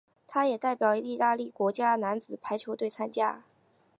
[0.25, 3.43] 他也代表意大利国家男子排球队参赛。